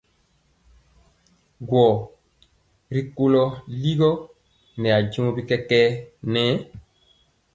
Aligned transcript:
Gɔ 1.69 1.85
rikolɔ 2.93 3.43
ligɔ 3.81 4.11
nɛ 4.79 4.89
ajeŋg 4.97 5.29
bi 5.35 5.41
kɛkɛɛ 5.49 5.85
nɛ. 6.33 6.43